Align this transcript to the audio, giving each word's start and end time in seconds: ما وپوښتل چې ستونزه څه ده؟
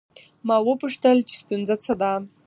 ما 0.47 0.57
وپوښتل 0.67 1.17
چې 1.27 1.35
ستونزه 1.41 1.75
څه 1.83 1.93
ده؟ 2.01 2.11